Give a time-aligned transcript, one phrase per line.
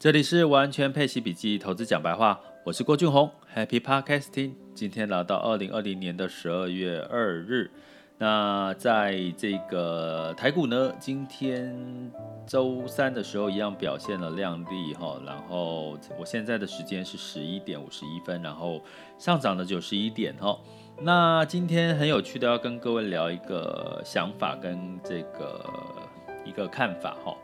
[0.00, 4.52] 这里是完全配息笔记投资讲白话，我是郭俊宏，Happy Podcasting。
[4.74, 7.70] 今天来到二零二零年的十二月二日，
[8.16, 12.10] 那在这个台股呢，今天
[12.46, 18.82] 周三的时候一样表现了亮丽哈，然后我现在的时间是十一点五十一分，然后
[19.18, 20.58] 上涨了九十一点哈。
[21.02, 25.62] 那今天很有趣的要跟各位聊一个想法跟这个
[26.46, 27.36] 一个看法哈。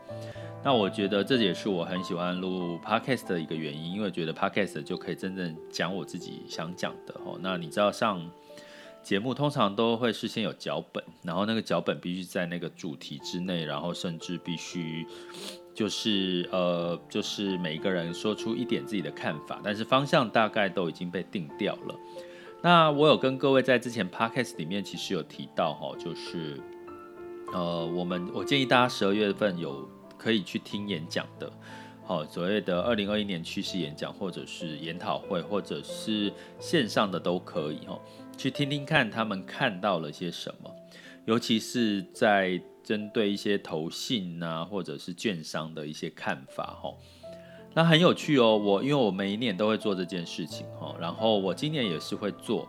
[0.67, 7.39] 那我觉得这也是我很喜欢录 podcast 的一个原因，因为觉得 podcast 就可以真正讲我自己想讲的哦。
[7.41, 8.29] 那你知道上
[9.01, 15.07] 节目通常都会事先有脚本，然后那个脚本必须在那个主题之内，然后甚至必须
[15.73, 21.95] 就是呃就是每一个人说出一点自己的看法，但是方向大概都已经被定掉了。
[22.61, 26.59] 那我有跟各位在之前 podcast 里面其实有提到哈，就是
[27.53, 29.87] 呃我们我建议大家十二月份有。
[30.17, 31.51] 可以去听演讲的，
[32.03, 37.99] 好，所谓的二零二一年趋势演讲，或者是研讨会，或者是线上的都可以哈，
[38.37, 40.73] 去听听看他们看到了些什么，
[41.25, 46.93] 尤其是在针对一些投信啊，或者是券商的一些看法哈，
[47.73, 48.57] 那很有趣哦。
[48.57, 52.67] 我因为我每一年都会做这件事情哈，然后我今年也是会做。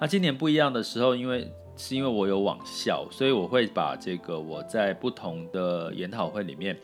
[0.00, 6.76] 那今年不一样的时候，因为是因为我有网校，所以我会把这个我在不同的研讨会里面，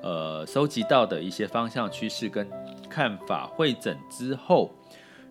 [0.00, 2.48] 呃，收集到的一些方向趋势跟
[2.88, 4.70] 看法会诊之后，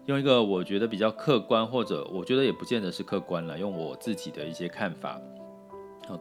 [0.08, 5.18] 用一个我觉得比较客观，或者我觉得也不见得是客观了，用我自己的一些看法，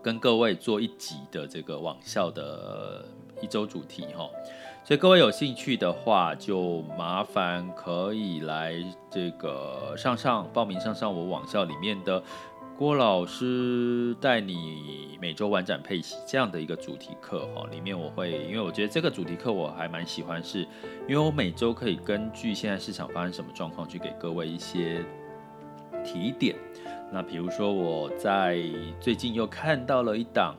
[0.00, 3.05] 跟各位做一集的这个网校的
[3.43, 4.31] 一周主题哈。
[4.84, 8.73] 所以各位有兴趣的话，就麻烦可以来
[9.11, 12.23] 这个上上报名上上我网校里面的。
[12.79, 20.61] 郭老师带你每周玩转配息这样的一个主题课哈，里面我会，因为我觉得这个主题课我还蛮喜欢，是
[21.09, 25.03] 因为我每周可以根据现在市场发生什么状况，去给各位一些
[26.05, 26.55] 提点。
[27.11, 28.62] 那比如说我在
[29.00, 30.55] 最近又看到了一档，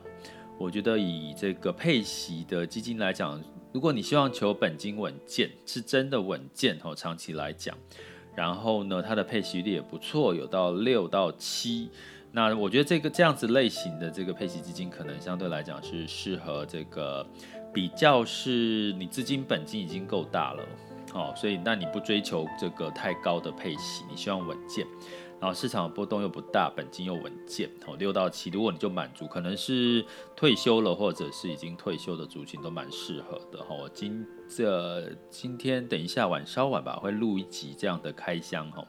[0.58, 3.40] 我觉得以这个配息的基金来讲，
[3.72, 7.78] 如果你希望求本金稳健，是真的稳健哦，长期来讲。
[8.38, 11.90] 然后呢，它的配息率也不错，有到六到七。
[12.30, 17.26] 那我觉得这个这样子类型的这个配息基金，可能相对来讲是适合这个
[17.74, 20.62] 比较是你资金本金已经够大了，
[21.14, 24.86] 哦，所以那你不追求这个太高的配息，你希望稳健。
[25.40, 30.04] 然后市场波动又不大，本金又稳健，哦，六到七，如果你就满足，可能是
[30.36, 33.74] 退休了或者是已经退休的族群都蛮适合的，哈。
[33.74, 38.84] 我今这今天等一下晚稍晚吧，会录一集这样的开箱，哈，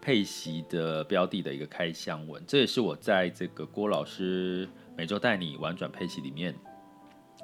[0.00, 6.54] 配息的标的的一个开箱文，这也是我在这个郭老师每周带你玩转配息里面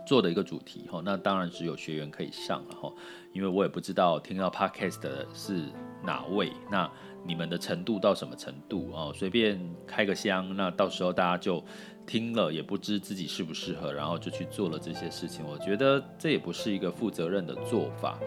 [0.06, 1.00] 做的一个主题，哈。
[1.04, 2.92] 那当然只有学员可以上了，哈，
[3.32, 5.64] 因为我也不知道听到 Podcast 的是
[6.02, 6.90] 哪位，那。
[7.22, 9.12] 你们的程度到什么程度啊？
[9.14, 11.62] 随便开个箱，那到时候大家就
[12.06, 15.44] 听了，也不知自己适不适合，然后就去做了这些事情。
[15.44, 18.18] 我觉得这也不是一个负责任的做法。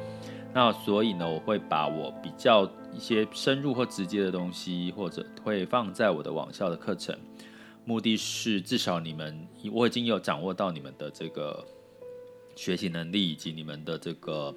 [0.53, 7.17] 那所以呢，我会把我比较一些深入或直接的东西，或者会放在我的网校的课程，
[7.85, 11.66] 目的是至少你们我已经有掌握到你们的这个
[12.55, 14.55] 学习能力以及你们的这个。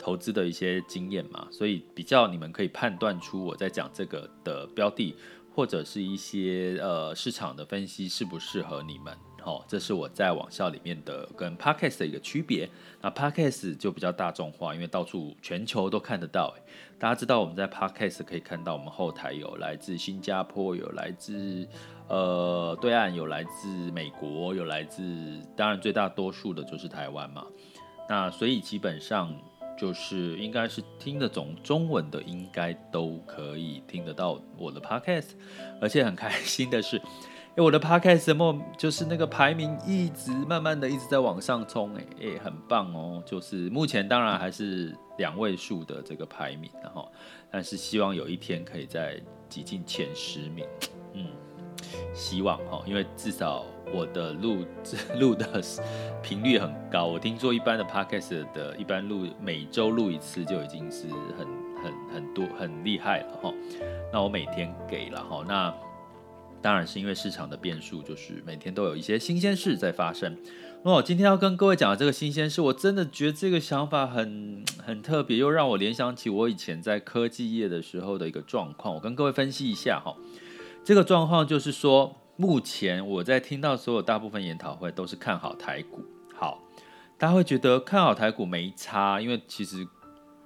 [0.00, 5.12] 投资的一些经验嘛，所以比较你们可以判断出我在讲这个的标的，
[5.52, 9.18] 或者是一些呃市场的分析适不适合你们。
[9.48, 12.68] 哦，这是我在网校里面的跟 Podcast 的一个区别。
[13.00, 16.54] 那 Podcast 就比较大众化，因为到处全球都看得到。
[16.98, 21.66] 大家知道我们在 Podcast 可以看到我们后台有来自新加坡，有来自
[22.08, 25.02] 呃对岸，有来自美国，有来自
[25.56, 27.46] 当然最大多数的就是台湾嘛。
[28.08, 29.34] 那所以基本上。
[29.80, 35.28] 就是应该是听得懂中文的，应该都可以听得到我的 podcast，
[35.80, 37.00] 而且很开心的是，
[37.60, 43.22] 我的 podcast 么就是那个排名一直慢慢的一直在往上冲，哎哎，很棒哦。
[43.26, 47.10] 就是目前当然还是两位数的这个排名，然后，
[47.50, 50.64] 但是希望有一天可以再挤进前十名，
[51.14, 51.26] 嗯，
[52.14, 53.64] 希望哈，因为至少。
[53.90, 54.66] 我的录
[55.18, 55.62] 录的
[56.22, 61.06] 频率很高，我听说一般的 podcast 的一般录每周录一次就已经是
[61.38, 61.46] 很
[61.82, 63.50] 很很多很厉害了哈。
[64.12, 65.74] 那我每天给了哈，那
[66.60, 70.36] 当然是因为市场的变数，就是每天都有一些新鲜事在发生。
[70.84, 78.94] 那我今天要跟各位讲的这个新鲜事，我真的觉得这个想法很很特别，又让我联想起我以前在科技业的时候的一个状况。
[78.94, 80.16] 我跟各位分析一下哈，
[80.84, 82.16] 这个状况就是说。
[82.40, 86.04] 目前我在听到所有大部分研讨会都是看好台股。
[86.36, 86.62] 好，
[87.18, 89.84] 大家会觉得看好台股没差，因为其实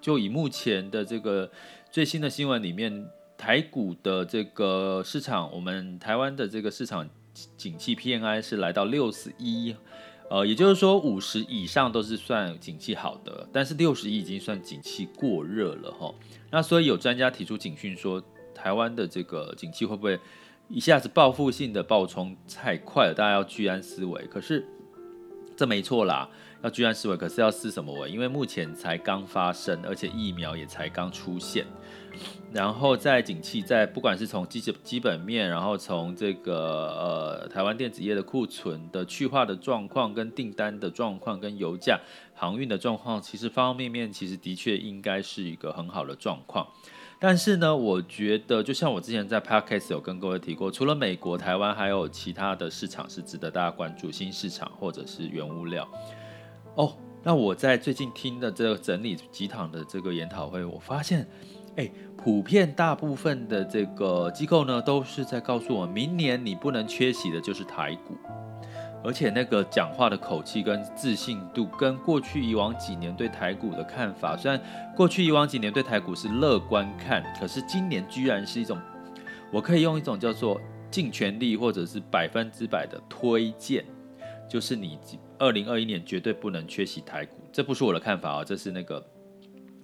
[0.01, 1.51] 就以目前的这个
[1.91, 3.07] 最新的新闻里面，
[3.37, 7.09] 台股的这个市场，我们台湾的这个市场
[7.57, 9.75] 景气 PNI 是来到六十一，
[10.31, 16.15] 呃，也就是说五十以上都是算景气好的，但是六十一已经算景气过热了哈。
[16.51, 18.23] 那所以有专家提出警讯说，
[18.55, 20.19] 台湾的这个景气会不会
[20.69, 23.15] 一下子报复性的暴冲太快了？
[23.15, 24.25] 大家要居安思危。
[24.27, 24.65] 可是
[25.57, 26.29] 这没错啦。
[26.63, 28.11] 要居安思危，可是要思什么危？
[28.11, 31.67] 因为目前才刚发生，而且疫苗也才刚出现。
[32.53, 41.99] 然后在景气，在不管是从基基本面，然后从这个呃台湾电子业的库存的去化的状况，跟订单的状况，跟油价、
[42.35, 46.67] 航运的状况，其实方方面面，其实的确应该是一个很好的状况。
[47.19, 55.89] 但是呢，我觉得就像我之前在 Podcast 有跟各位提过，除了美国、台湾，还有其他的市场是值得大家关注，新市场或者是原物料。
[56.75, 61.27] 哦，那我在最近听的这个整理几场的这个研讨会，我发现，
[61.77, 68.17] 哎，普遍大部分的这个机构呢，都是在告诉我，明年你不能缺席的就是台股，
[69.05, 74.59] 而且那个讲话的口气跟自信度，跟过去以往几年对台股的看法，虽然
[74.97, 78.79] 过去以往几年对台股是乐观看，可是今年居然是一种，
[79.53, 80.59] 我可以用一种叫做
[80.91, 83.85] 尽全力或者是百分之百的推荐。
[84.49, 84.99] 就是你
[85.43, 89.05] 二零二一年绝对不能缺席台股，这不是我的看法啊，这是那个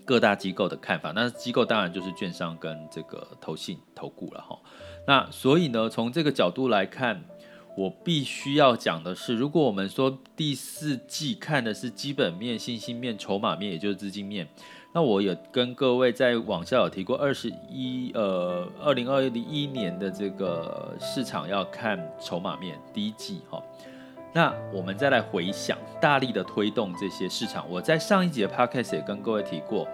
[0.04, 1.10] 各大机构的看法。
[1.10, 4.56] 那机构当然就是券商跟这个投信投顾了哈。
[5.04, 7.24] 那所以呢，从这个角度来看，
[7.76, 14.46] 我必须要讲的是，如果我们说第四季看的是基本面、信心面、筹码面，也就是资金面，
[14.94, 23.60] 那我也跟各位在网下有提过，二十一呃二零二一年的这个市场要看筹码面第一季哈。
[24.32, 27.68] 那我们再来回想，大力的推动这些市场。
[27.68, 29.88] 我在上一集的 podcast 也跟各位提过，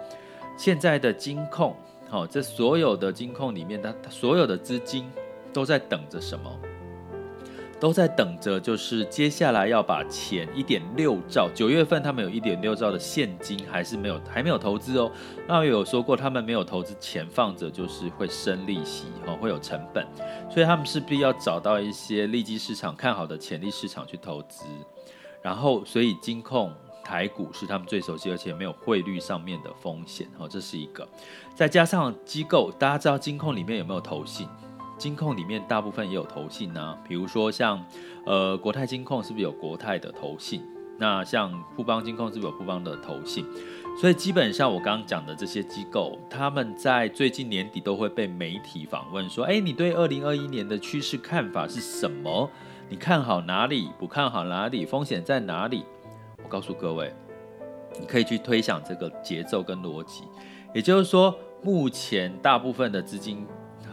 [0.57, 1.75] 现在的金控，
[2.09, 5.09] 好，这所有的金控里面，它所有的资金
[5.53, 6.59] 都在等着什么？
[7.79, 15.11] 都在等着，就是接下来要把钱一点六兆，九月份他们有一点六兆的现金，还是没有，还没有投资哦。
[15.47, 20.07] 那我有说过，他们没有投资，钱放着就是会生利息，哦，会有成本，
[20.49, 24.65] 所以他们势必要找到一些利基市场看好的潜力市场去投资。
[25.41, 26.73] 然后，所以金控
[27.03, 31.07] 台股是他们最熟悉，而且没有汇率上面的风险，哦，这是一个。
[31.53, 34.47] 再加上机构，大家知道金控里面有没有投信？
[34.97, 37.83] 金控里面大部分也有投信、啊，比如说像，
[38.25, 40.61] 呃，国泰金控是不是有国泰的投信？
[40.97, 43.45] 那像富邦金控是不是有富邦的投信？
[43.99, 52.49] 所以基本上我刚刚讲的这些机构，他们在最近年底都会被媒体访问说，哎，你对二零二一年的趋势看法是什么？
[52.87, 53.89] 你看好哪里？
[53.99, 54.85] 不看好哪里？
[54.85, 55.83] 风险在哪里？
[56.41, 57.13] 我告诉各位，
[57.99, 60.23] 你可以去推想这个节奏跟逻辑，
[60.73, 63.45] 也就是说，目前大部分的资金。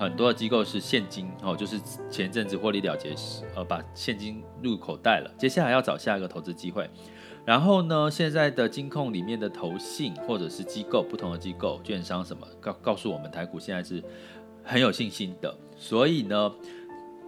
[0.02, 5.30] 很多的机构是现金哦，就是前阵子获利了结时，呃，把现金入口袋了。
[5.38, 6.90] 接下来要找下一个投资机会。
[7.44, 14.02] 然后呢，现在的金控里面的投信或者是机构，不同的机构、券商什么，告告诉我们台股现在是
[14.64, 15.56] 很有信心的。
[15.76, 16.52] 所以呢，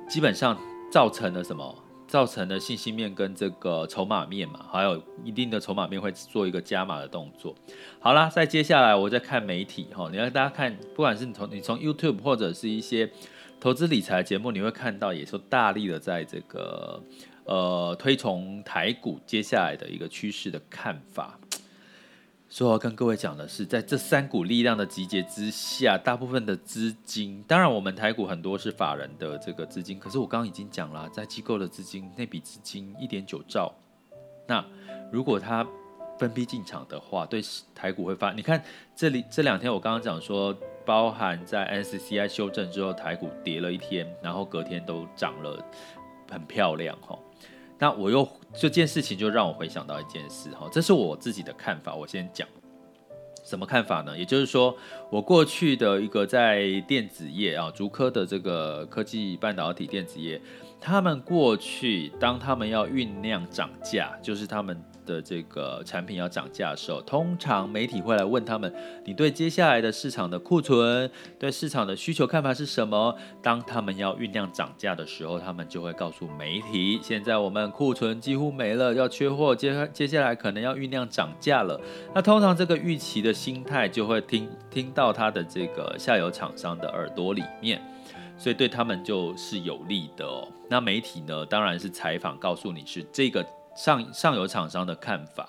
[0.08, 0.58] 基本上
[0.90, 1.83] 造成了什么？
[2.14, 7.52] 造成的信心面跟这个筹码面嘛，还有一定的筹码面会做一个加码的动作。
[7.98, 13.10] 好啦，再接下来我再看媒体哈，你要大家看，不管是你从你从 YouTube 或者是一些
[13.58, 17.02] 投资理财节目，你会看到也是大力的在这个
[17.46, 21.36] 呃推崇台股接下来的一个趋势的看法。
[22.54, 33.74] 所以要跟各位讲的是，在这三股力量的集结之下，大部分的资金，当然我们台股很多是法人的这个资金，可是我刚刚已经讲了，在机构的资金那笔资金一点九兆，
[34.46, 34.64] 那
[35.10, 35.66] 如果它
[36.16, 37.42] 分批进场的话，对
[37.74, 38.62] 台股会发，你看
[38.94, 40.56] 这里这两天我刚刚讲说，
[40.86, 45.60] 包含在 MSCI 修正之后，台股跌了一天，然后隔天都涨了，
[46.30, 47.18] 很漂亮哈。
[47.84, 51.94] 那我又这件事情就让我回想到一件事哈，这是我自己的看法。
[51.94, 52.48] 我先讲
[53.44, 54.16] 什么看法呢？
[54.16, 54.74] 也就是说，
[55.10, 60.40] 我过去的一个在电子业啊，竹科的这个科技半导体电子业，
[60.80, 64.82] 他们过去当他们要酝酿涨价，就是他们。
[65.04, 68.72] 的这个产品要涨价的时候，通常媒体会来问他们：
[69.04, 73.16] 你对接下来的市场的库存、对市场的需求看法是什么？
[73.42, 81.80] 当他们要酝酿涨价的时候，他们就会告诉媒体：现在我们库存几乎没了，要缺货，接接下来可能要酝酿涨价了。
[82.14, 87.82] 那通常这个预期的心态就会听听到他的这个下游厂商的耳朵里面，
[88.38, 90.48] 所以对他们就是有利的哦。
[90.68, 93.44] 那媒体呢，当然是采访告诉你是这个。
[93.74, 95.48] 上上游厂商的看法，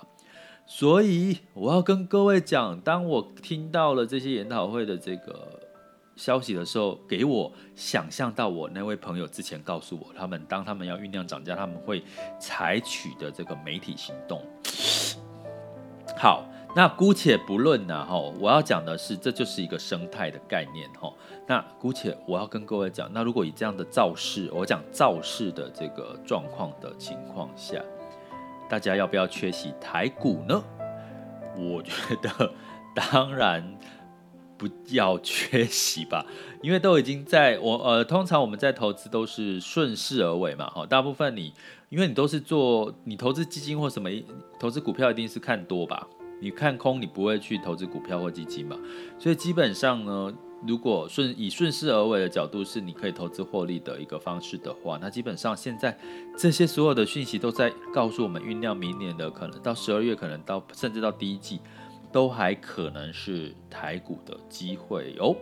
[0.65, 5.59] 所以我要跟各位讲，当我听到了这些研讨会的这个
[6.15, 12.03] 消息的时候，给我想象到我那位朋友之前告诉我，他们当他们要酝酿涨价，他们会
[12.39, 14.41] 采取的这个媒体行动。
[16.17, 21.13] 好，那姑且不论呢，哈，我要讲的是，这就是一个生态的概念，哈。
[21.45, 27.83] 那姑且我要跟各位讲，那如果以这样的造势，我讲造势的这个状况的情况下。
[28.69, 30.63] 大家要不要缺席台股呢？
[31.57, 31.91] 我觉
[32.21, 32.51] 得
[32.93, 33.77] 当然
[34.57, 36.25] 不要缺席吧，
[36.61, 41.53] 因为都已经在我呃，通常我们在投资都是顺势而为嘛，哈，大部分你
[41.89, 44.09] 因为你都是做你投资基金或什么
[44.59, 46.07] 投资股票，一定是看多吧，
[46.41, 48.75] 你看空你不会去投资股票或基金嘛，
[49.17, 50.33] 所以基本上呢。
[50.67, 55.97] 如果顺以顺势而为的角度是你可以投资获利的一个方式的话，那基本上现在
[56.37, 61.59] 这些所有的讯息都在告诉我们酝酿明年的可能到十二月，可能到甚至到第一季
[62.11, 65.35] 都还可能是台股的机会哦。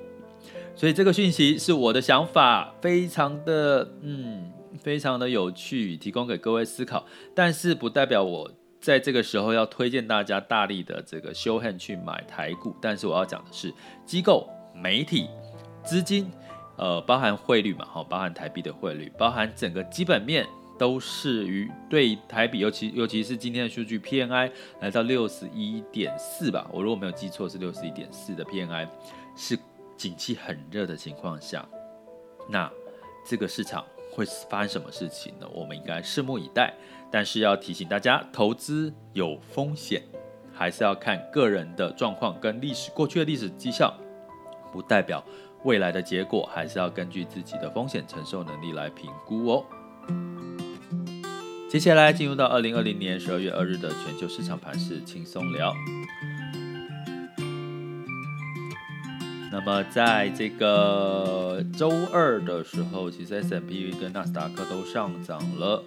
[0.75, 7.05] 所以这个讯息是我的想法，非常的嗯，非常的有趣，提供给各位思考。
[7.33, 8.51] 但是不代表我
[8.81, 12.75] 在这个时候要推荐大家大力的这个 show hand 去买台股。
[12.81, 13.73] 但是我要讲的是
[14.05, 14.49] 机构。
[14.73, 15.29] 媒体、
[15.83, 16.31] 资金，
[16.77, 20.45] 呃，包含汇率嘛，哈，包含台币的汇率，包含整个基本面，
[20.77, 28.87] 都是于对台币，尤其尤其是今天的数据 P N I 来到六十一点四吧，我如果没有记错是六十一点四的 P N I
[29.35, 29.57] 是
[29.95, 31.67] 景气很热的情况下，
[32.49, 32.71] 那
[33.25, 35.47] 这个市场会发生什么事情呢？
[35.53, 36.73] 我们应该拭目以待。
[37.11, 40.01] 但是要提醒大家，投资有风险，
[40.51, 43.95] 还是要看个人的状况跟历史过去的历史绩效。
[44.73, 45.23] 不代表
[45.63, 49.65] 未来的结果，还是要根据自己的风险承受能力来评估哦。
[51.69, 55.73] 接下来进入到二零二零年十二月二日的全球市场盘势轻松聊。
[59.51, 65.83] 那么在这个周二的时候，其实 S M P 跟纳斯达克都上涨了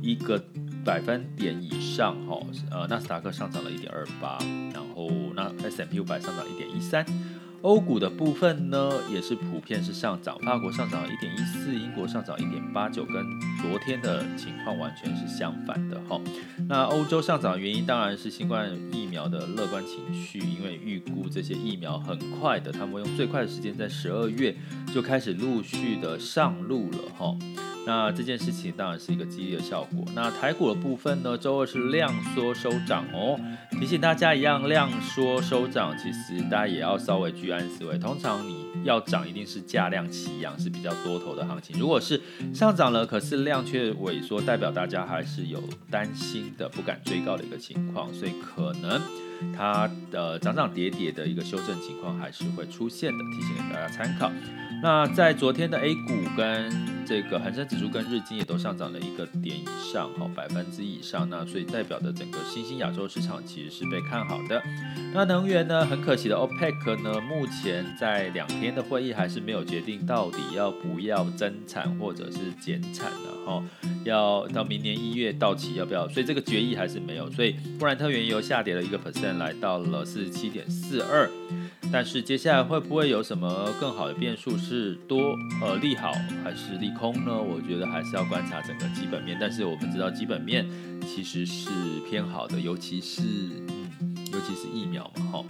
[0.00, 0.42] 一个
[0.82, 4.38] 百分点以上，哈，呃，纳斯达克上涨了一点二八，
[4.72, 7.04] 然后那 S M P 五百上涨一点一三。
[7.62, 13.14] 欧股的部分呢，也是普遍是上涨，法国上涨一点一四，英国上涨一点八九，跟
[13.60, 16.18] 昨天的情况完全是相反的哈。
[16.68, 24.56] 那欧洲上涨的原因当然是新冠疫苗的乐观情绪，因为预估这些疫苗很快的，他们用最快的时间在十二月
[24.94, 27.36] 就开始陆续的上路了哈。
[27.90, 30.04] 那这件事情当然是一个激励的效果。
[30.14, 33.36] 那台股的部分呢，周二是量缩收涨哦。
[33.80, 37.98] 提醒大家一样，量缩收涨，其实大家也要稍微居安思危。
[37.98, 41.76] 通常你要涨，一定是价量齐扬，是比较多头的行情。
[41.80, 42.20] 如果是
[42.54, 49.00] 上涨了，可是量却萎缩，代表大家还是有担心的，不敢追高的一个情况，所以可能。
[49.56, 54.30] 它的涨涨跌跌的一个修正情况还是会出现的，提醒给大家参考。
[54.82, 56.70] 那在昨天的 A 股跟
[57.06, 61.28] 这个恒生指数跟日经也都上涨了一个点以上，哈，百分之以上。
[61.28, 64.62] 那所以代表的整个新兴亚洲市场其实是被看好的。
[65.12, 73.62] 那能源呢，很可惜的，OPEC 呢，目前在两天的会议还是没有决定到底要不要增产或者是减产的，哈，
[74.04, 76.08] 要到明年一月到期要不要？
[76.08, 77.30] 所以这个决议还是没有。
[77.32, 79.30] 所以布兰特原油下跌了一个 percent。
[79.40, 81.30] 来到了四十七点四二，
[81.92, 84.56] 但是接下来会不会有什么更好的变数？
[84.56, 86.12] 是多呃利好
[86.44, 87.36] 还是利空呢？
[87.36, 89.36] 我觉得还是要观察整个基本面。
[89.40, 90.68] 但是我们知道基本面
[91.06, 91.70] 其实是
[92.08, 95.44] 偏好的，尤其是嗯，尤其是疫苗嘛，哈。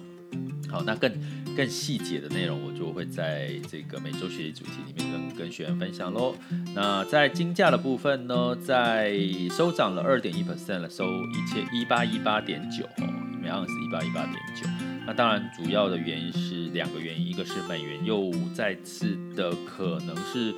[0.70, 1.12] 好，那更
[1.56, 6.34] 更细节的内容，我就会在这个每周学习主题里面跟跟学员分享喽。
[6.74, 9.18] 那在金价的部分呢，在
[9.50, 13.12] 收涨了二点一 percent 了，收一千一八一八点九哦。
[13.42, 14.68] 每盎司一八一八点九，
[15.06, 20.54] 那当然主要的原因是两个原因，一个是美元又再次的可能是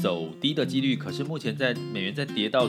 [0.00, 2.68] 走低的几率，可是目前在美元在跌到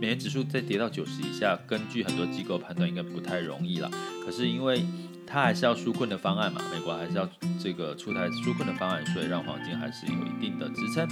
[0.00, 3.90] 美元指数再跌到九十以下，根据很多机构判断应该不太容易了，
[4.24, 4.84] 可是因为。
[5.28, 7.28] 它还是要纾困的方案嘛，美国还是要
[7.60, 11.04] 这个出台纾困的方案，所以让黄金还是有一定的支撑。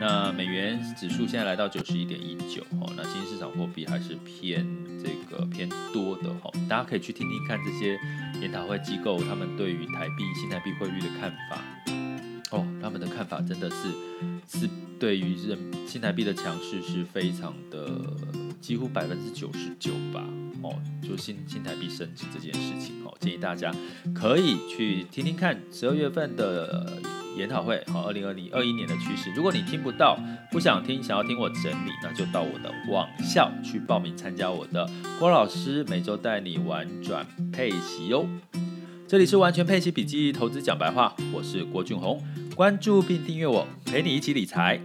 [0.00, 4.66] 那美元指数现在来到九十一点一九哦，那新兴市场货币还是偏
[4.98, 7.96] 这个偏多的哈，大家可以去听听看这些
[8.40, 11.62] 研讨会机构他们对于台币、新台币汇率的看法
[12.52, 13.88] 哦，他们的看法真的是
[14.60, 14.68] 是
[14.98, 17.90] 对于人新台币的强势是非常的
[18.60, 20.22] 几乎百分之九十九吧。
[20.62, 23.74] 哦，就新新台币升值这件事情哦，建议大家
[24.14, 27.02] 可以去听听看十二月份的
[27.36, 29.32] 研讨会，好，二零二零二一年的趋势。
[29.34, 30.16] 如果你听不到，
[30.52, 38.24] 不想听，想要听我整理，那就到我的网校去报名参加我的郭老师每周带你玩转配息哟。
[39.08, 42.22] 这里是完全配息笔记投资讲白话，我是郭俊宏，
[42.54, 44.80] 关注并订阅我，陪你一起理财。